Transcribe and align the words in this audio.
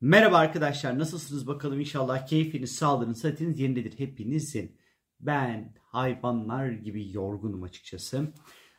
Merhaba 0.00 0.36
arkadaşlar 0.36 0.98
nasılsınız 0.98 1.46
bakalım 1.46 1.80
inşallah 1.80 2.26
keyfiniz, 2.26 2.74
sağlığınız, 2.74 3.20
sıhhatiniz 3.20 3.60
yerindedir 3.60 3.98
hepinizin. 3.98 4.76
Ben 5.20 5.74
hayvanlar 5.82 6.68
gibi 6.68 7.12
yorgunum 7.12 7.62
açıkçası. 7.62 8.32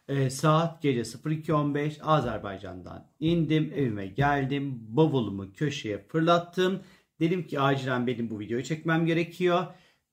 Ee, 0.08 0.30
saat 0.30 0.82
gece 0.82 1.02
02.15 1.02 2.02
Azerbaycan'dan 2.02 3.08
indim 3.20 3.74
evime 3.76 4.08
geldim 4.08 4.78
bavulumu 4.80 5.54
köşeye 5.54 6.08
fırlattım. 6.08 6.81
Dedim 7.20 7.47
ki 7.47 7.60
acilen 7.60 8.08
benim 8.08 8.29
bu 8.29 8.40
videoyu 8.40 8.63
çekmem 8.63 9.06
gerekiyor. 9.06 9.65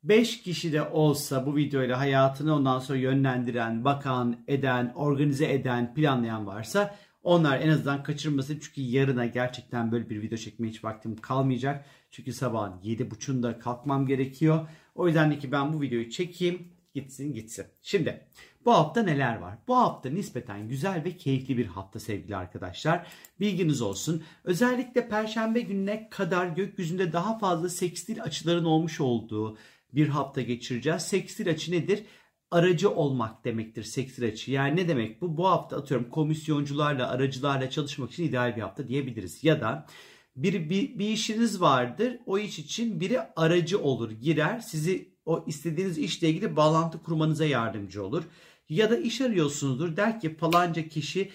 5 0.03 0.43
kişi 0.43 0.73
de 0.73 0.83
olsa 0.83 1.47
bu 1.47 1.57
videoyla 1.57 1.99
hayatını 1.99 2.55
ondan 2.55 2.79
sonra 2.79 2.99
yönlendiren, 2.99 3.85
bakan, 3.85 4.45
eden, 4.49 4.93
organize 4.95 5.53
eden, 5.53 5.95
planlayan 5.95 6.47
varsa 6.47 6.95
onlar 7.25 7.61
en 7.61 7.69
azından 7.69 8.03
kaçırmasın 8.03 8.59
çünkü 8.63 8.81
yarına 8.81 9.27
gerçekten 9.27 9.93
böyle 9.93 10.11
bir 10.11 10.23
video 10.23 10.39
çekmeye 10.39 10.69
hiç 10.69 10.85
vaktim 10.85 11.17
kalmayacak. 11.17 11.85
Çünkü 12.11 12.33
sabahın 12.33 12.81
7.30'da 12.81 13.59
kalkmam 13.59 14.07
gerekiyor. 14.07 14.69
O 14.95 15.07
yüzden 15.07 15.39
ki 15.39 15.53
ben 15.53 15.73
bu 15.73 15.81
videoyu 15.81 16.11
çekeyim 16.11 16.69
gitsin 16.95 17.35
gitsin. 17.35 17.67
Şimdi 17.83 18.27
bu 18.65 18.73
hafta 18.73 19.03
neler 19.03 19.37
var? 19.37 19.59
Bu 19.69 19.77
hafta 19.77 20.11
nispeten 20.11 20.69
güzel 20.69 21.05
ve 21.05 21.17
keyifli 21.17 21.59
bir 21.59 21.67
hafta 21.67 22.01
sevgili 22.01 22.37
arkadaşlar. 22.37 23.07
Bilginiz 23.41 23.83
olsun. 23.83 24.23
Özellikle 24.45 25.09
perşembe 25.09 25.61
gününe 25.61 26.09
kadar 26.11 26.47
gökyüzünde 26.47 27.13
daha 27.13 27.39
fazla 27.39 27.69
sekstil 27.69 28.23
açıların 28.23 28.65
olmuş 28.65 29.01
olduğu 29.01 29.59
bir 29.95 30.09
hafta 30.09 30.43
geçireceğiz. 30.43 31.03
Sekstil 31.03 31.51
açı 31.51 31.73
nedir? 31.73 32.05
Aracı 32.55 32.91
olmak 32.91 33.45
demektir 33.45 33.83
sektör 33.83 34.29
açı. 34.29 34.53
Yani 34.53 34.77
ne 34.77 34.89
demek 34.89 35.21
bu? 35.21 35.37
Bu 35.37 35.49
hafta 35.49 35.77
atıyorum 35.77 36.11
komisyoncularla, 36.11 37.09
aracılarla 37.09 37.71
çalışmak 37.71 38.11
için 38.11 38.25
ideal 38.25 38.57
bir 38.57 38.61
hafta 38.61 38.89
diyebiliriz. 38.89 39.45
Ya 39.45 39.61
da 39.61 39.87
bir, 40.37 40.71
bir, 40.71 40.99
bir 40.99 41.09
işiniz 41.09 41.61
vardır. 41.61 42.19
O 42.27 42.39
iş 42.39 42.59
için 42.59 43.01
biri 43.01 43.21
aracı 43.37 43.83
olur, 43.83 44.11
girer. 44.11 44.59
Sizi 44.59 45.15
o 45.27 45.45
istediğiniz 45.47 45.99
işle 45.99 46.29
ilgili 46.29 46.57
bağlantı 46.57 47.03
kurmanıza 47.03 47.45
yardımcı 47.45 48.05
olur. 48.05 48.23
Ya 48.69 48.91
da 48.91 48.97
iş 48.97 49.21
arıyorsunuzdur. 49.21 49.97
Der 49.97 50.21
ki 50.21 50.37
falanca 50.37 50.89
kişi 50.89 51.31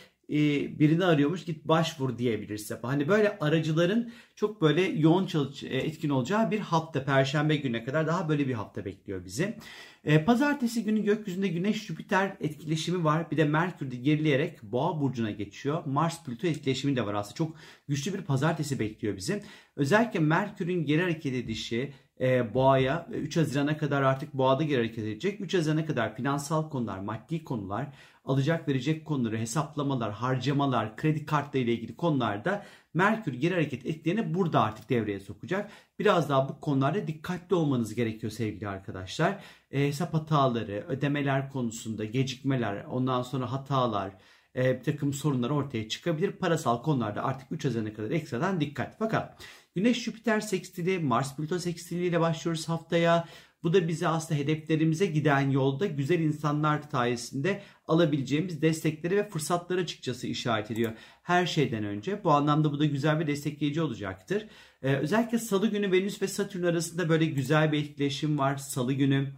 birini 0.79 1.05
arıyormuş 1.05 1.45
git 1.45 1.65
başvur 1.65 2.17
diyebilirse. 2.17 2.79
Hani 2.81 3.07
böyle 3.07 3.37
aracıların 3.39 4.11
çok 4.35 4.61
böyle 4.61 4.81
yoğun 4.81 5.25
çalış, 5.25 5.63
e, 5.63 5.67
etkin 5.67 6.09
olacağı 6.09 6.51
bir 6.51 6.59
hafta 6.59 7.05
perşembe 7.05 7.55
güne 7.55 7.83
kadar 7.83 8.07
daha 8.07 8.29
böyle 8.29 8.47
bir 8.47 8.53
hafta 8.53 8.85
bekliyor 8.85 9.25
bizi. 9.25 9.57
E, 10.03 10.25
pazartesi 10.25 10.83
günü 10.83 11.03
gökyüzünde 11.03 11.47
Güneş 11.47 11.85
Jüpiter 11.85 12.37
etkileşimi 12.39 13.03
var. 13.03 13.31
Bir 13.31 13.37
de 13.37 13.45
Merkür 13.45 13.91
de 13.91 13.95
gerileyerek 13.95 14.63
Boğa 14.63 15.01
burcuna 15.01 15.31
geçiyor. 15.31 15.85
Mars 15.85 16.23
Plüto 16.23 16.47
etkileşimi 16.47 16.95
de 16.95 17.05
var 17.05 17.13
aslında. 17.13 17.35
Çok 17.35 17.55
güçlü 17.87 18.13
bir 18.13 18.21
pazartesi 18.21 18.79
bekliyor 18.79 19.17
bizi. 19.17 19.43
Özellikle 19.75 20.19
Merkür'ün 20.19 20.85
geri 20.85 21.01
hareket 21.01 21.33
edişi 21.33 21.93
e, 22.21 22.53
Boğa'ya 22.53 23.07
3 23.11 23.37
Haziran'a 23.37 23.77
kadar 23.77 24.01
artık 24.01 24.33
Boğa'da 24.33 24.63
geri 24.63 24.77
hareket 24.77 25.03
edecek. 25.03 25.41
3 25.41 25.53
Haziran'a 25.53 25.85
kadar 25.85 26.15
finansal 26.15 26.69
konular, 26.69 26.99
maddi 26.99 27.43
konular, 27.43 27.87
alacak 28.25 28.67
verecek 28.67 29.05
konuları, 29.05 29.37
hesaplamalar, 29.37 30.11
harcamalar, 30.11 30.97
kredi 30.97 31.25
kartları 31.25 31.63
ile 31.63 31.73
ilgili 31.73 31.95
konularda 31.95 32.65
Merkür 32.93 33.33
geri 33.33 33.53
hareket 33.53 33.85
ettiğini 33.85 34.33
burada 34.33 34.61
artık 34.61 34.89
devreye 34.89 35.19
sokacak. 35.19 35.71
Biraz 35.99 36.29
daha 36.29 36.49
bu 36.49 36.59
konularda 36.59 37.07
dikkatli 37.07 37.55
olmanız 37.55 37.95
gerekiyor 37.95 38.31
sevgili 38.31 38.67
arkadaşlar. 38.67 39.43
E, 39.71 39.87
hesap 39.87 40.13
hataları, 40.13 40.85
ödemeler 40.87 41.49
konusunda 41.49 42.05
gecikmeler, 42.05 42.85
ondan 42.85 43.21
sonra 43.21 43.51
hatalar, 43.51 44.11
e, 44.55 44.79
bir 44.79 44.83
takım 44.83 45.13
sorunlar 45.13 45.49
ortaya 45.49 45.89
çıkabilir. 45.89 46.31
Parasal 46.31 46.83
konularda 46.83 47.23
artık 47.23 47.51
3 47.51 47.65
Haziran'a 47.65 47.93
kadar 47.93 48.11
ekstradan 48.11 48.61
dikkat. 48.61 48.95
Fakat 48.99 49.43
Güneş 49.75 50.03
Jüpiter 50.03 50.39
sekstili, 50.39 50.99
Mars 50.99 51.35
Plüto 51.35 51.59
sekstiliyle 51.59 52.19
başlıyoruz 52.19 52.69
haftaya. 52.69 53.27
Bu 53.63 53.73
da 53.73 53.87
bize 53.87 54.07
aslında 54.07 54.39
hedeflerimize 54.39 55.05
giden 55.05 55.49
yolda 55.49 55.85
güzel 55.85 56.19
insanlar 56.19 56.81
sayesinde 56.91 57.61
alabileceğimiz 57.87 58.61
destekleri 58.61 59.17
ve 59.17 59.29
fırsatları 59.29 59.81
açıkçası 59.81 60.27
işaret 60.27 60.71
ediyor. 60.71 60.91
Her 61.23 61.45
şeyden 61.45 61.83
önce 61.83 62.23
bu 62.23 62.31
anlamda 62.31 62.71
bu 62.71 62.79
da 62.79 62.85
güzel 62.85 63.19
ve 63.19 63.27
destekleyici 63.27 63.81
olacaktır. 63.81 64.47
Ee, 64.81 64.95
özellikle 64.95 65.39
salı 65.39 65.67
günü 65.67 65.91
Venüs 65.91 66.21
ve 66.21 66.27
Satürn 66.27 66.63
arasında 66.63 67.09
böyle 67.09 67.25
güzel 67.25 67.71
bir 67.71 67.79
etkileşim 67.79 68.37
var. 68.37 68.57
Salı 68.57 68.93
günü 68.93 69.33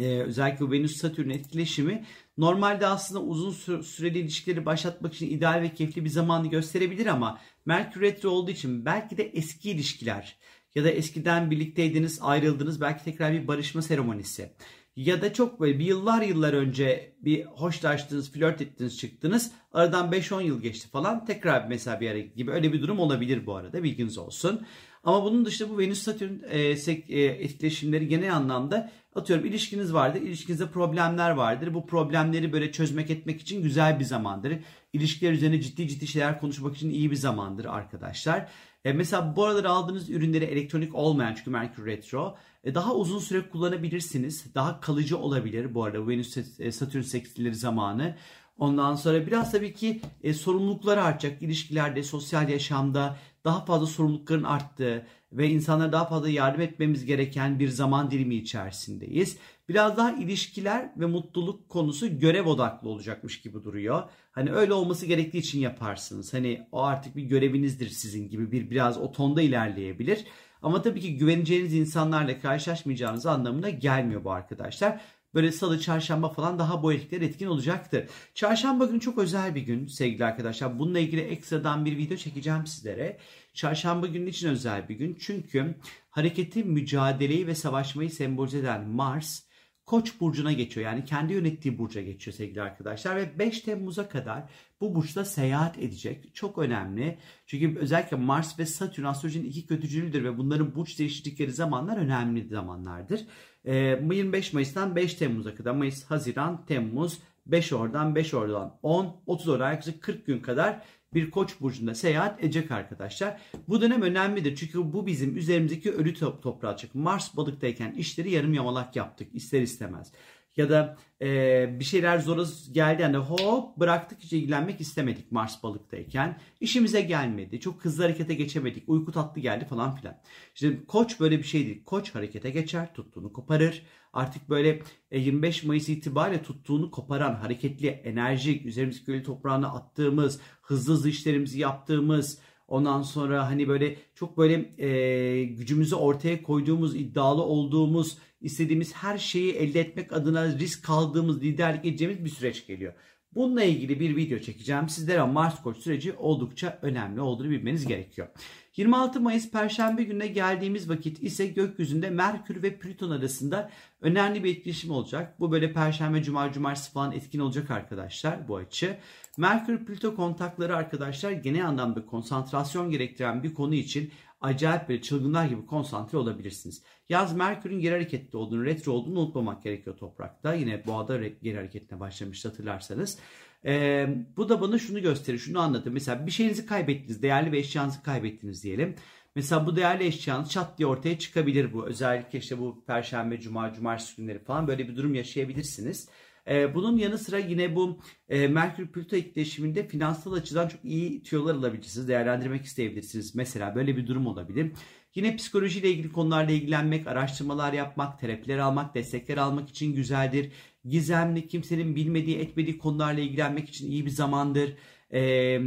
e, 0.00 0.22
özellikle 0.22 0.70
Venüs-Satürn 0.70 1.30
etkileşimi 1.30 2.04
normalde 2.38 2.86
aslında 2.86 3.22
uzun 3.22 3.82
süreli 3.82 4.18
ilişkileri 4.18 4.66
başlatmak 4.66 5.14
için 5.14 5.30
ideal 5.30 5.62
ve 5.62 5.74
keyifli 5.74 6.04
bir 6.04 6.10
zamanı 6.10 6.50
gösterebilir 6.50 7.06
ama 7.06 7.38
Merkür 7.66 8.00
Retro 8.00 8.30
olduğu 8.30 8.50
için 8.50 8.84
belki 8.84 9.16
de 9.16 9.22
eski 9.22 9.70
ilişkiler 9.70 10.36
ya 10.74 10.84
da 10.84 10.90
eskiden 10.90 11.50
birlikteydiniz 11.50 12.18
ayrıldınız 12.22 12.80
belki 12.80 13.04
tekrar 13.04 13.32
bir 13.32 13.48
barışma 13.48 13.82
seremonisi 13.82 14.52
ya 14.96 15.22
da 15.22 15.32
çok 15.32 15.60
böyle 15.60 15.78
bir 15.78 15.84
yıllar 15.84 16.22
yıllar 16.22 16.52
önce 16.52 17.16
bir 17.20 17.44
hoşlaştınız, 17.44 18.32
flört 18.32 18.60
ettiniz, 18.60 18.98
çıktınız. 18.98 19.52
Aradan 19.72 20.10
5-10 20.12 20.42
yıl 20.42 20.60
geçti 20.60 20.88
falan. 20.88 21.24
Tekrar 21.24 21.66
mesela 21.68 22.00
bir 22.00 22.10
ara 22.10 22.18
gibi 22.18 22.50
öyle 22.50 22.72
bir 22.72 22.82
durum 22.82 22.98
olabilir 22.98 23.46
bu 23.46 23.54
arada 23.54 23.82
bilginiz 23.82 24.18
olsun. 24.18 24.66
Ama 25.04 25.24
bunun 25.24 25.44
dışında 25.44 25.70
bu 25.70 25.78
Venüs 25.78 26.02
Satürn 26.02 26.32
e, 26.50 26.58
e, 26.58 27.24
etkileşimleri 27.24 28.08
genel 28.08 28.36
anlamda 28.36 28.90
atıyorum 29.14 29.46
ilişkiniz 29.46 29.94
vardır. 29.94 30.22
İlişkinizde 30.22 30.66
problemler 30.66 31.30
vardır. 31.30 31.74
Bu 31.74 31.86
problemleri 31.86 32.52
böyle 32.52 32.72
çözmek 32.72 33.10
etmek 33.10 33.40
için 33.40 33.62
güzel 33.62 34.00
bir 34.00 34.04
zamandır. 34.04 34.58
İlişkiler 34.92 35.32
üzerine 35.32 35.60
ciddi 35.60 35.88
ciddi 35.88 36.06
şeyler 36.06 36.40
konuşmak 36.40 36.76
için 36.76 36.90
iyi 36.90 37.10
bir 37.10 37.16
zamandır 37.16 37.64
arkadaşlar. 37.64 38.48
E, 38.84 38.92
mesela 38.92 39.36
bu 39.36 39.44
aralar 39.44 39.64
aldığınız 39.64 40.10
ürünleri 40.10 40.44
elektronik 40.44 40.94
olmayan 40.94 41.34
çünkü 41.34 41.50
Merkür 41.50 41.86
Retro 41.86 42.36
e, 42.64 42.74
daha 42.74 42.94
uzun 42.94 43.18
süre 43.18 43.48
kullanabilirsiniz. 43.48 44.54
Daha 44.54 44.80
kalıcı 44.80 45.18
olabilir 45.18 45.74
bu 45.74 45.84
arada 45.84 46.08
Venüs 46.08 46.36
e, 46.60 46.72
Satürn 46.72 47.02
sekstilleri 47.02 47.54
zamanı. 47.54 48.16
Ondan 48.58 48.94
sonra 48.94 49.26
biraz 49.26 49.52
tabii 49.52 49.74
ki 49.74 50.00
e, 50.22 50.34
sorumluluklar 50.34 50.98
artacak. 50.98 51.42
ilişkilerde, 51.42 52.02
sosyal 52.02 52.48
yaşamda 52.48 53.16
daha 53.44 53.64
fazla 53.64 53.86
sorumlulukların 53.86 54.42
arttığı 54.42 55.06
ve 55.32 55.48
insanlara 55.48 55.92
daha 55.92 56.04
fazla 56.04 56.28
yardım 56.28 56.60
etmemiz 56.60 57.04
gereken 57.04 57.58
bir 57.58 57.68
zaman 57.68 58.10
dilimi 58.10 58.34
içerisindeyiz. 58.34 59.38
Biraz 59.68 59.96
daha 59.96 60.12
ilişkiler 60.12 60.90
ve 60.96 61.06
mutluluk 61.06 61.68
konusu 61.68 62.18
görev 62.18 62.46
odaklı 62.46 62.88
olacakmış 62.88 63.40
gibi 63.40 63.64
duruyor. 63.64 64.02
Hani 64.32 64.52
öyle 64.52 64.72
olması 64.72 65.06
gerektiği 65.06 65.38
için 65.38 65.60
yaparsınız. 65.60 66.34
Hani 66.34 66.66
o 66.72 66.82
artık 66.82 67.16
bir 67.16 67.22
görevinizdir 67.22 67.88
sizin 67.88 68.28
gibi 68.28 68.52
bir 68.52 68.70
biraz 68.70 68.98
o 68.98 69.12
tonda 69.12 69.42
ilerleyebilir. 69.42 70.24
Ama 70.62 70.82
tabii 70.82 71.00
ki 71.00 71.18
güveneceğiniz 71.18 71.74
insanlarla 71.74 72.40
karşılaşmayacağınız 72.40 73.26
anlamına 73.26 73.70
gelmiyor 73.70 74.24
bu 74.24 74.32
arkadaşlar. 74.32 75.00
Böyle 75.34 75.52
salı, 75.52 75.80
çarşamba 75.80 76.28
falan 76.28 76.58
daha 76.58 76.82
bu 76.82 76.92
etkiler 76.92 77.20
etkin 77.20 77.46
olacaktır. 77.46 78.04
Çarşamba 78.34 78.84
günü 78.84 79.00
çok 79.00 79.18
özel 79.18 79.54
bir 79.54 79.60
gün 79.60 79.86
sevgili 79.86 80.24
arkadaşlar. 80.24 80.78
Bununla 80.78 80.98
ilgili 80.98 81.20
ekstradan 81.20 81.84
bir 81.84 81.96
video 81.96 82.16
çekeceğim 82.16 82.66
sizlere. 82.66 83.18
Çarşamba 83.54 84.06
günü 84.06 84.30
için 84.30 84.48
özel 84.48 84.88
bir 84.88 84.94
gün. 84.94 85.18
Çünkü 85.20 85.74
hareketi, 86.10 86.64
mücadeleyi 86.64 87.46
ve 87.46 87.54
savaşmayı 87.54 88.10
sembolize 88.10 88.58
eden 88.58 88.88
Mars 88.88 89.42
Koç 89.90 90.20
burcuna 90.20 90.52
geçiyor. 90.52 90.86
Yani 90.86 91.04
kendi 91.04 91.32
yönettiği 91.32 91.78
burca 91.78 92.02
geçiyor 92.02 92.34
sevgili 92.34 92.62
arkadaşlar 92.62 93.16
ve 93.16 93.38
5 93.38 93.60
Temmuz'a 93.60 94.08
kadar 94.08 94.42
bu 94.80 94.94
burçta 94.94 95.24
seyahat 95.24 95.78
edecek. 95.78 96.34
Çok 96.34 96.58
önemli. 96.58 97.18
Çünkü 97.46 97.78
özellikle 97.78 98.16
Mars 98.16 98.58
ve 98.58 98.66
Satürn 98.66 99.04
astrolojinin 99.04 99.48
iki 99.48 99.66
kötücülüdür 99.66 100.24
ve 100.24 100.38
bunların 100.38 100.74
burç 100.74 100.98
değiştikleri 100.98 101.52
zamanlar 101.52 101.96
önemli 101.96 102.48
zamanlardır. 102.48 103.20
25 103.64 104.52
Mayıs'tan 104.52 104.96
5 104.96 105.14
Temmuz'a 105.14 105.54
kadar 105.54 105.72
Mayıs, 105.72 106.04
Haziran, 106.04 106.66
Temmuz 106.66 107.18
5 107.46 107.72
oradan 107.72 108.14
5 108.14 108.34
oradan 108.34 108.78
10 108.82 109.22
30 109.26 109.48
oradan 109.48 109.70
yaklaşık 109.70 110.02
40 110.02 110.26
gün 110.26 110.40
kadar 110.40 110.82
bir 111.14 111.30
koç 111.30 111.60
burcunda 111.60 111.94
seyahat 111.94 112.44
edecek 112.44 112.70
arkadaşlar. 112.70 113.40
Bu 113.68 113.80
dönem 113.80 114.02
önemlidir 114.02 114.56
çünkü 114.56 114.92
bu 114.92 115.06
bizim 115.06 115.36
üzerimizdeki 115.36 115.92
ölü 115.92 116.14
toprağı 116.14 116.76
çık. 116.76 116.94
Mars 116.94 117.36
balıktayken 117.36 117.92
işleri 117.92 118.30
yarım 118.30 118.54
yamalak 118.54 118.96
yaptık 118.96 119.28
ister 119.34 119.62
istemez 119.62 120.12
ya 120.60 120.70
da 120.70 120.96
e, 121.22 121.80
bir 121.80 121.84
şeyler 121.84 122.18
zora 122.18 122.42
geldi 122.72 123.02
yani 123.02 123.16
hop 123.16 123.76
bıraktık 123.76 124.20
hiç 124.20 124.32
ilgilenmek 124.32 124.80
istemedik 124.80 125.32
Mars 125.32 125.62
balıktayken. 125.62 126.38
işimize 126.60 127.00
gelmedi. 127.00 127.60
Çok 127.60 127.84
hızlı 127.84 128.02
harekete 128.02 128.34
geçemedik. 128.34 128.88
Uyku 128.88 129.12
tatlı 129.12 129.40
geldi 129.40 129.64
falan 129.64 129.96
filan. 129.96 130.16
İşte 130.54 130.84
koç 130.88 131.20
böyle 131.20 131.38
bir 131.38 131.44
şey. 131.44 131.84
Koç 131.84 132.14
harekete 132.14 132.50
geçer, 132.50 132.94
tuttuğunu 132.94 133.32
koparır. 133.32 133.82
Artık 134.12 134.50
böyle 134.50 134.82
25 135.12 135.64
e, 135.64 135.66
Mayıs 135.66 135.88
itibariyle 135.88 136.42
tuttuğunu 136.42 136.90
koparan, 136.90 137.34
hareketli, 137.34 137.86
enerjik, 137.86 138.66
üzerimizdeki 138.66 139.06
köylü 139.06 139.22
toprağına 139.22 139.68
attığımız, 139.68 140.40
hızlı 140.62 140.92
hızlı 140.94 141.08
işlerimizi 141.08 141.60
yaptığımız, 141.60 142.38
Ondan 142.70 143.02
sonra 143.02 143.48
hani 143.48 143.68
böyle 143.68 143.96
çok 144.14 144.38
böyle 144.38 144.84
e, 144.86 145.44
gücümüzü 145.44 145.94
ortaya 145.94 146.42
koyduğumuz, 146.42 146.96
iddialı 146.96 147.42
olduğumuz, 147.42 148.18
istediğimiz 148.40 148.94
her 148.94 149.18
şeyi 149.18 149.52
elde 149.52 149.80
etmek 149.80 150.12
adına 150.12 150.46
risk 150.58 150.90
aldığımız, 150.90 151.42
liderlik 151.42 151.84
edeceğimiz 151.84 152.24
bir 152.24 152.30
süreç 152.30 152.66
geliyor. 152.66 152.92
Bununla 153.34 153.62
ilgili 153.64 154.00
bir 154.00 154.16
video 154.16 154.38
çekeceğim. 154.38 154.88
Sizlere 154.88 155.22
Mars 155.22 155.62
Koç 155.62 155.76
süreci 155.76 156.12
oldukça 156.12 156.78
önemli 156.82 157.20
olduğunu 157.20 157.50
bilmeniz 157.50 157.86
gerekiyor. 157.86 158.28
26 158.76 159.20
Mayıs 159.20 159.50
Perşembe 159.50 160.02
gününe 160.02 160.26
geldiğimiz 160.26 160.90
vakit 160.90 161.22
ise 161.22 161.46
gökyüzünde 161.46 162.10
Merkür 162.10 162.62
ve 162.62 162.76
Plüton 162.76 163.10
arasında 163.10 163.70
önemli 164.00 164.44
bir 164.44 164.56
etkileşim 164.56 164.90
olacak. 164.90 165.40
Bu 165.40 165.52
böyle 165.52 165.72
Perşembe, 165.72 166.22
Cuma, 166.22 166.52
Cumartesi 166.52 166.92
falan 166.92 167.12
etkin 167.12 167.38
olacak 167.38 167.70
arkadaşlar 167.70 168.48
bu 168.48 168.56
açı. 168.56 168.96
Merkür 169.36 169.84
Plüto 169.84 170.16
kontakları 170.16 170.76
arkadaşlar 170.76 171.30
genel 171.30 171.68
anlamda 171.68 172.06
konsantrasyon 172.06 172.90
gerektiren 172.90 173.42
bir 173.42 173.54
konu 173.54 173.74
için 173.74 174.10
acayip 174.40 174.88
böyle 174.88 175.02
çılgınlar 175.02 175.46
gibi 175.46 175.66
konsantre 175.66 176.18
olabilirsiniz. 176.18 176.82
Yaz 177.08 177.36
Merkür'ün 177.36 177.80
geri 177.80 177.94
hareketli 177.94 178.36
olduğunu, 178.36 178.64
retro 178.64 178.92
olduğunu 178.92 179.20
unutmamak 179.20 179.62
gerekiyor 179.62 179.96
toprakta. 179.96 180.54
Yine 180.54 180.86
boğada 180.86 181.18
geri 181.42 181.56
hareketine 181.56 182.00
başlamıştı 182.00 182.48
hatırlarsanız. 182.48 183.18
Ee, 183.64 184.08
bu 184.36 184.48
da 184.48 184.60
bana 184.60 184.78
şunu 184.78 185.02
gösterir, 185.02 185.38
şunu 185.38 185.60
anlatır. 185.60 185.90
Mesela 185.90 186.26
bir 186.26 186.30
şeyinizi 186.30 186.66
kaybettiniz, 186.66 187.22
değerli 187.22 187.52
bir 187.52 187.58
eşyanızı 187.58 188.02
kaybettiniz 188.02 188.64
diyelim. 188.64 188.94
Mesela 189.34 189.66
bu 189.66 189.76
değerli 189.76 190.04
eşyanız 190.04 190.50
çat 190.50 190.78
diye 190.78 190.86
ortaya 190.86 191.18
çıkabilir 191.18 191.72
bu. 191.72 191.86
Özellikle 191.86 192.38
işte 192.38 192.58
bu 192.58 192.84
perşembe, 192.86 193.40
cuma, 193.40 193.72
cumartesi 193.72 194.16
günleri 194.16 194.38
falan 194.38 194.68
böyle 194.68 194.88
bir 194.88 194.96
durum 194.96 195.14
yaşayabilirsiniz. 195.14 196.08
Ee, 196.50 196.74
bunun 196.74 196.96
yanı 196.96 197.18
sıra 197.18 197.38
yine 197.38 197.76
bu 197.76 198.00
e, 198.28 198.48
Merkür 198.48 198.86
Plüto 198.86 199.16
etkileşiminde 199.16 199.88
finansal 199.88 200.32
açıdan 200.32 200.68
çok 200.68 200.84
iyi 200.84 201.22
tüyolar 201.22 201.54
alabilirsiniz. 201.54 202.08
Değerlendirmek 202.08 202.64
isteyebilirsiniz. 202.64 203.34
Mesela 203.34 203.74
böyle 203.74 203.96
bir 203.96 204.06
durum 204.06 204.26
olabilir. 204.26 204.72
Yine 205.14 205.36
psikolojiyle 205.36 205.90
ilgili 205.90 206.12
konularla 206.12 206.50
ilgilenmek, 206.52 207.06
araştırmalar 207.06 207.72
yapmak, 207.72 208.20
terapiler 208.20 208.58
almak, 208.58 208.94
destekler 208.94 209.36
almak 209.36 209.68
için 209.68 209.94
güzeldir. 209.94 210.52
Gizemli, 210.84 211.48
kimsenin 211.48 211.96
bilmediği, 211.96 212.38
etmediği 212.38 212.78
konularla 212.78 213.20
ilgilenmek 213.20 213.68
için 213.68 213.90
iyi 213.90 214.06
bir 214.06 214.10
zamandır. 214.10 214.74
Ee, 215.12 215.60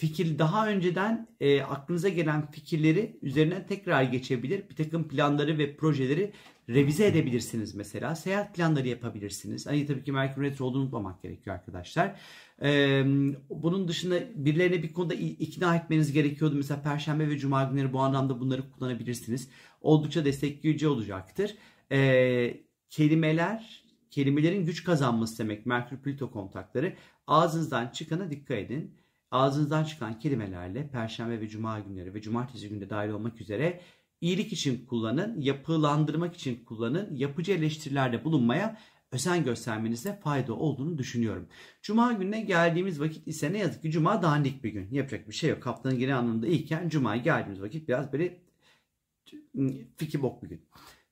fikir 0.00 0.38
daha 0.38 0.68
önceden 0.68 1.28
e, 1.40 1.62
aklınıza 1.62 2.08
gelen 2.08 2.50
fikirleri 2.50 3.18
üzerinden 3.22 3.66
tekrar 3.66 4.02
geçebilir. 4.02 4.62
Bir 4.70 4.76
takım 4.76 5.08
planları 5.08 5.58
ve 5.58 5.76
projeleri 5.76 6.32
revize 6.68 7.06
edebilirsiniz 7.06 7.74
mesela. 7.74 8.14
Seyahat 8.14 8.54
planları 8.54 8.88
yapabilirsiniz. 8.88 9.66
Hani 9.66 9.86
tabii 9.86 10.04
ki 10.04 10.12
Merkür 10.12 10.42
Retro 10.42 10.64
olduğunu 10.64 10.82
unutmamak 10.82 11.22
gerekiyor 11.22 11.56
arkadaşlar. 11.56 12.20
Ee, 12.62 13.02
bunun 13.50 13.88
dışında 13.88 14.20
birilerine 14.34 14.82
bir 14.82 14.92
konuda 14.92 15.14
ikna 15.14 15.76
etmeniz 15.76 16.12
gerekiyordu. 16.12 16.54
Mesela 16.56 16.82
Perşembe 16.82 17.28
ve 17.28 17.38
Cuma 17.38 17.64
günleri 17.64 17.92
bu 17.92 18.00
anlamda 18.00 18.40
bunları 18.40 18.70
kullanabilirsiniz. 18.70 19.48
Oldukça 19.80 20.24
destekleyici 20.24 20.88
olacaktır. 20.88 21.56
Ee, 21.92 22.60
kelimeler, 22.90 23.84
kelimelerin 24.10 24.66
güç 24.66 24.84
kazanması 24.84 25.38
demek 25.38 25.66
Merkür 25.66 25.96
Plüto 25.96 26.30
kontakları. 26.30 26.92
Ağzınızdan 27.26 27.88
çıkana 27.88 28.30
dikkat 28.30 28.58
edin. 28.58 29.00
Ağzınızdan 29.30 29.84
çıkan 29.84 30.18
kelimelerle 30.18 30.88
Perşembe 30.88 31.40
ve 31.40 31.48
Cuma 31.48 31.80
günleri 31.80 32.14
ve 32.14 32.22
Cumartesi 32.22 32.68
günde 32.68 32.90
dahil 32.90 33.10
olmak 33.10 33.40
üzere 33.40 33.80
iyilik 34.20 34.52
için 34.52 34.86
kullanın, 34.86 35.40
yapılandırmak 35.40 36.34
için 36.34 36.64
kullanın, 36.64 37.16
yapıcı 37.16 37.52
eleştirilerde 37.52 38.24
bulunmaya 38.24 38.78
özen 39.12 39.44
göstermenizde 39.44 40.20
fayda 40.20 40.54
olduğunu 40.54 40.98
düşünüyorum. 40.98 41.48
Cuma 41.82 42.12
gününe 42.12 42.40
geldiğimiz 42.40 43.00
vakit 43.00 43.28
ise 43.28 43.52
ne 43.52 43.58
yazık 43.58 43.82
ki 43.82 43.90
Cuma 43.90 44.22
dandik 44.22 44.64
bir 44.64 44.70
gün. 44.70 44.88
Yapacak 44.90 45.28
bir 45.28 45.34
şey 45.34 45.50
yok. 45.50 45.66
Haftanın 45.66 45.98
genel 45.98 46.18
anlamda 46.18 46.46
iyiken 46.46 46.88
Cuma'ya 46.88 47.22
geldiğimiz 47.22 47.62
vakit 47.62 47.88
biraz 47.88 48.12
böyle 48.12 48.38
fikir 49.96 50.22
bok 50.22 50.42
bir 50.42 50.48
gün. 50.48 50.62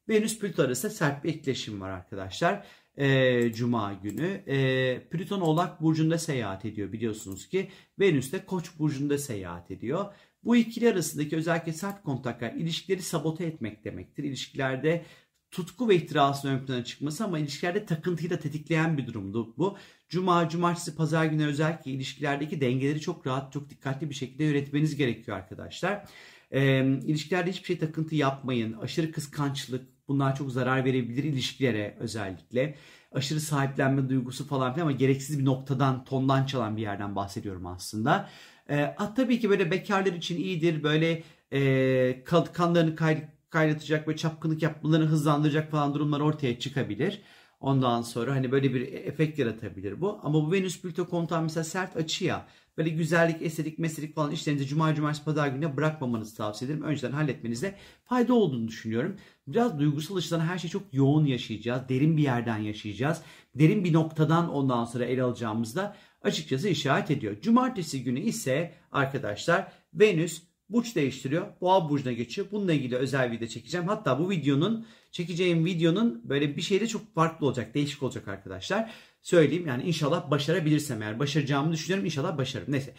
Venüs 0.09 0.39
Plüto 0.39 0.63
arasında 0.63 0.93
sert 0.93 1.25
bir 1.25 1.35
etkileşim 1.35 1.81
var 1.81 1.91
arkadaşlar. 1.91 2.67
Ee, 2.99 3.53
Cuma 3.53 3.93
günü. 3.93 4.43
Ee, 4.49 5.09
Plüton 5.11 5.41
Oğlak 5.41 5.83
Burcu'nda 5.83 6.19
seyahat 6.19 6.65
ediyor 6.65 6.93
biliyorsunuz 6.93 7.49
ki. 7.49 7.69
Venüs 8.01 8.33
de 8.33 8.45
Koç 8.45 8.79
Burcu'nda 8.79 9.19
seyahat 9.19 9.71
ediyor. 9.71 10.15
Bu 10.45 10.57
ikili 10.57 10.89
arasındaki 10.89 11.37
özellikle 11.37 11.73
sert 11.73 12.03
kontaklar 12.03 12.53
ilişkileri 12.53 13.03
sabote 13.03 13.45
etmek 13.45 13.85
demektir. 13.85 14.25
İlişkilerde 14.25 15.05
tutku 15.51 15.89
ve 15.89 15.95
ihtirasın 15.97 16.49
ön 16.49 16.67
plana 16.67 16.85
çıkması 16.85 17.25
ama 17.25 17.39
ilişkilerde 17.39 17.87
takıntıyı 17.87 18.31
da 18.31 18.39
tetikleyen 18.39 18.99
bir 18.99 19.07
durumdu 19.07 19.55
bu. 19.59 19.77
Cuma, 20.09 20.49
cumartesi, 20.49 20.97
pazar 20.97 21.25
günü 21.25 21.47
özellikle 21.47 21.91
ilişkilerdeki 21.91 22.61
dengeleri 22.61 23.01
çok 23.01 23.27
rahat, 23.27 23.53
çok 23.53 23.71
dikkatli 23.71 24.11
bir 24.11 24.15
şekilde 24.15 24.45
yönetmeniz 24.45 24.97
gerekiyor 24.97 25.37
arkadaşlar. 25.37 26.09
E, 26.51 26.85
ilişkilerde 26.85 27.51
hiçbir 27.51 27.67
şey 27.67 27.79
takıntı 27.79 28.15
yapmayın. 28.15 28.73
Aşırı 28.73 29.13
kıskançlık 29.13 29.98
bunlar 30.09 30.37
çok 30.37 30.53
zarar 30.53 30.85
verebilir 30.85 31.25
ilişkilere 31.25 31.97
özellikle. 32.01 32.75
Aşırı 33.13 33.41
sahiplenme 33.41 34.09
duygusu 34.09 34.47
falan 34.47 34.75
filan 34.75 34.87
ama 34.87 34.97
gereksiz 34.97 35.39
bir 35.39 35.45
noktadan, 35.45 36.05
tondan 36.05 36.47
çalan 36.47 36.77
bir 36.77 36.83
yerden 36.83 37.17
bahsediyorum 37.17 37.67
aslında. 37.67 38.29
E, 38.71 38.97
tabii 39.17 39.41
ki 39.41 39.51
böyle 39.51 39.71
bekarlar 39.71 40.13
için 40.13 40.37
iyidir. 40.37 40.83
Böyle 40.83 41.23
e, 41.53 42.25
kanlarını 42.53 42.97
kay, 42.97 43.29
kaynatacak 43.51 44.09
ve 44.09 44.17
çapkınlık 44.17 44.63
yapmalarını 44.63 45.07
hızlandıracak 45.07 45.71
falan 45.71 45.95
durumlar 45.95 46.21
ortaya 46.21 46.59
çıkabilir. 46.59 47.23
Ondan 47.61 48.03
sonra 48.03 48.35
hani 48.35 48.53
böyle 48.53 48.75
bir 48.75 48.93
efekt 48.93 49.39
yaratabilir 49.39 50.01
bu. 50.01 50.21
Ama 50.23 50.35
bu 50.35 50.53
Venüs 50.53 50.83
Plüto 50.83 51.09
kontağı 51.09 51.43
mesela 51.43 51.65
sert 51.65 51.97
açı 51.97 52.25
ya. 52.25 52.47
Böyle 52.79 52.91
güzellik, 52.91 53.43
estetik, 53.43 53.79
meselik 53.79 54.15
falan 54.15 54.31
işlerinizi 54.31 54.67
cuma, 54.67 54.95
cumartesi, 54.95 55.25
pazar 55.25 55.49
gününe 55.49 55.77
bırakmamanızı 55.77 56.37
tavsiye 56.37 56.71
ederim. 56.71 56.85
Önceden 56.85 57.13
halletmenizde 57.13 57.75
fayda 58.05 58.35
olduğunu 58.35 58.69
düşünüyorum. 58.69 59.17
Biraz 59.47 59.79
duygusal 59.79 60.17
açıdan 60.17 60.41
her 60.41 60.59
şey 60.59 60.71
çok 60.71 60.83
yoğun 60.93 61.25
yaşayacağız. 61.25 61.89
Derin 61.89 62.17
bir 62.17 62.23
yerden 62.23 62.59
yaşayacağız. 62.59 63.23
Derin 63.55 63.85
bir 63.85 63.93
noktadan 63.93 64.53
ondan 64.53 64.85
sonra 64.85 65.05
ele 65.05 65.23
alacağımızda 65.23 65.97
açıkçası 66.23 66.69
işaret 66.69 67.11
ediyor. 67.11 67.41
Cumartesi 67.41 68.05
günü 68.05 68.21
ise 68.21 68.75
arkadaşlar 68.93 69.73
Venüs 69.95 70.43
burç 70.69 70.97
değiştiriyor. 70.97 71.47
Boğa 71.61 71.91
burcuna 71.91 72.13
geçiyor. 72.13 72.47
Bununla 72.53 72.73
ilgili 72.73 72.97
özel 72.97 73.31
video 73.31 73.49
çekeceğim. 73.49 73.89
Hatta 73.89 74.19
bu 74.19 74.31
videonun 74.31 74.87
çekeceğim 75.11 75.65
videonun 75.65 76.23
böyle 76.25 76.57
bir 76.57 76.63
şeyde 76.63 76.87
çok 76.87 77.15
farklı 77.15 77.47
olacak. 77.47 77.75
Değişik 77.75 78.03
olacak 78.03 78.29
arkadaşlar. 78.29 78.91
Söyleyeyim 79.23 79.67
yani 79.67 79.83
inşallah 79.83 80.31
başarabilirsem 80.31 81.03
eğer 81.03 81.19
başaracağımı 81.19 81.73
düşünüyorum. 81.73 82.05
İnşallah 82.05 82.39
başarırım. 82.39 82.73
Neyse. 82.73 82.95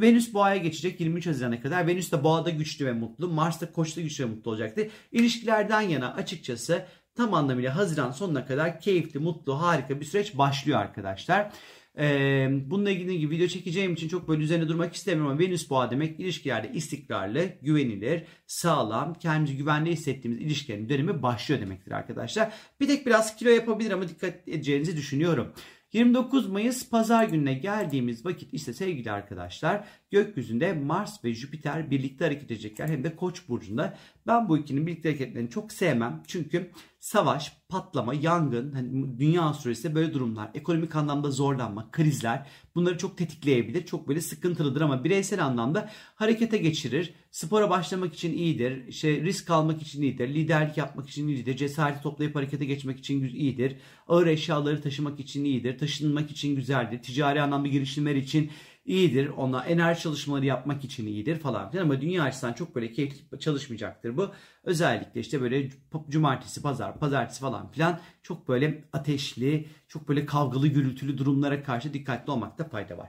Venüs 0.00 0.34
boğaya 0.34 0.56
geçecek 0.56 1.00
23 1.00 1.26
Haziran'a 1.26 1.60
kadar. 1.60 1.86
Venüs 1.86 2.12
de 2.12 2.24
boğada 2.24 2.50
güçlü 2.50 2.86
ve 2.86 2.92
mutlu. 2.92 3.28
Mars 3.28 3.60
da 3.60 3.72
koçta 3.72 4.00
güçlü 4.00 4.24
ve 4.24 4.28
mutlu 4.28 4.50
olacaktı. 4.50 4.88
İlişkilerden 5.12 5.80
yana 5.80 6.14
açıkçası 6.14 6.86
tam 7.14 7.34
anlamıyla 7.34 7.76
Haziran 7.76 8.10
sonuna 8.10 8.46
kadar 8.46 8.80
keyifli, 8.80 9.20
mutlu, 9.20 9.62
harika 9.62 10.00
bir 10.00 10.04
süreç 10.04 10.38
başlıyor 10.38 10.78
arkadaşlar. 10.78 11.52
Ee, 11.98 12.48
bununla 12.64 12.90
ilgili 12.90 13.18
gibi 13.18 13.34
video 13.34 13.46
çekeceğim 13.46 13.92
için 13.92 14.08
çok 14.08 14.28
böyle 14.28 14.42
üzerine 14.42 14.68
durmak 14.68 14.94
istemiyorum 14.94 15.32
ama 15.32 15.40
Venüs 15.40 15.70
boğa 15.70 15.90
demek 15.90 16.20
ilişkilerde 16.20 16.72
istikrarlı, 16.72 17.48
güvenilir, 17.62 18.22
sağlam, 18.46 19.14
kendimizi 19.14 19.56
güvende 19.56 19.90
hissettiğimiz 19.90 20.40
ilişkilerin 20.40 20.88
dönemi 20.88 21.22
başlıyor 21.22 21.60
demektir 21.60 21.92
arkadaşlar. 21.92 22.52
Bir 22.80 22.86
tek 22.86 23.06
biraz 23.06 23.36
kilo 23.36 23.50
yapabilir 23.50 23.90
ama 23.90 24.08
dikkat 24.08 24.48
edeceğinizi 24.48 24.96
düşünüyorum. 24.96 25.52
29 25.92 26.46
Mayıs 26.46 26.90
pazar 26.90 27.24
gününe 27.24 27.54
geldiğimiz 27.54 28.26
vakit 28.26 28.54
ise 28.54 28.72
sevgili 28.72 29.12
arkadaşlar 29.12 29.84
gökyüzünde 30.10 30.72
Mars 30.72 31.24
ve 31.24 31.34
Jüpiter 31.34 31.90
birlikte 31.90 32.24
hareket 32.24 32.50
edecekler 32.50 32.88
hem 32.88 33.04
de 33.04 33.16
Koç 33.16 33.48
burcunda. 33.48 33.98
Ben 34.26 34.48
bu 34.48 34.58
ikinin 34.58 34.86
birlikte 34.86 35.08
hareketlerini 35.08 35.50
çok 35.50 35.72
sevmem. 35.72 36.22
Çünkü 36.26 36.70
savaş, 37.00 37.56
patlama, 37.68 38.14
yangın, 38.14 38.72
hani 38.72 39.18
dünya 39.18 39.54
süresinde 39.54 39.94
böyle 39.94 40.14
durumlar, 40.14 40.50
ekonomik 40.54 40.96
anlamda 40.96 41.30
zorlanma, 41.30 41.90
krizler 41.90 42.46
bunları 42.74 42.98
çok 42.98 43.18
tetikleyebilir. 43.18 43.86
Çok 43.86 44.08
böyle 44.08 44.20
sıkıntılıdır 44.20 44.80
ama 44.80 45.04
bireysel 45.04 45.44
anlamda 45.44 45.90
harekete 46.14 46.58
geçirir. 46.58 47.14
Spora 47.32 47.70
başlamak 47.70 48.14
için 48.14 48.32
iyidir. 48.32 48.86
İşte 48.86 49.20
risk 49.20 49.50
almak 49.50 49.82
için 49.82 50.02
iyidir. 50.02 50.28
Liderlik 50.28 50.76
yapmak 50.76 51.08
için 51.08 51.28
iyidir. 51.28 51.56
Cesareti 51.56 52.02
toplayıp 52.02 52.36
harekete 52.36 52.64
geçmek 52.64 52.98
için 52.98 53.24
iyidir. 53.24 53.76
Ağır 54.08 54.26
eşyaları 54.26 54.82
taşımak 54.82 55.20
için 55.20 55.44
iyidir. 55.44 55.78
Taşınmak 55.78 56.30
için 56.30 56.56
güzeldir. 56.56 57.02
Ticari 57.02 57.42
anlamda 57.42 57.68
girişimler 57.68 58.14
için 58.14 58.50
iyidir. 58.84 59.28
Ona 59.28 59.64
enerji 59.64 60.02
çalışmaları 60.02 60.46
yapmak 60.46 60.84
için 60.84 61.06
iyidir 61.06 61.38
falan 61.38 61.70
filan 61.70 61.84
ama 61.84 62.00
dünya 62.00 62.22
açısından 62.22 62.52
çok 62.52 62.74
böyle 62.74 62.92
keyifli 62.92 63.40
çalışmayacaktır 63.40 64.16
bu. 64.16 64.30
Özellikle 64.64 65.20
işte 65.20 65.40
böyle 65.40 65.70
cumartesi, 66.08 66.62
pazar, 66.62 66.98
pazartesi 66.98 67.40
falan 67.40 67.70
filan 67.70 68.00
çok 68.22 68.48
böyle 68.48 68.84
ateşli, 68.92 69.68
çok 69.88 70.08
böyle 70.08 70.26
kavgalı, 70.26 70.66
gürültülü 70.66 71.18
durumlara 71.18 71.62
karşı 71.62 71.94
dikkatli 71.94 72.30
olmakta 72.30 72.68
fayda 72.68 72.98
var. 72.98 73.08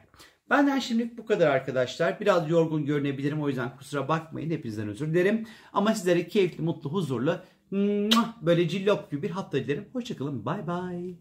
Benden 0.49 0.79
şimdilik 0.79 1.17
bu 1.17 1.25
kadar 1.25 1.47
arkadaşlar. 1.47 2.19
Biraz 2.19 2.49
yorgun 2.49 2.85
görünebilirim 2.85 3.41
o 3.41 3.47
yüzden 3.47 3.77
kusura 3.77 4.07
bakmayın. 4.07 4.51
Hepinizden 4.51 4.87
özür 4.87 5.07
dilerim. 5.07 5.47
Ama 5.73 5.95
sizlere 5.95 6.27
keyifli, 6.27 6.63
mutlu, 6.63 6.93
huzurlu, 6.93 7.39
böyle 8.41 8.67
cillop 8.69 9.11
gibi 9.11 9.23
bir 9.23 9.29
hafta 9.29 9.57
dilerim. 9.57 9.85
Hoşçakalın. 9.93 10.45
Bay 10.45 10.67
bay. 10.67 11.15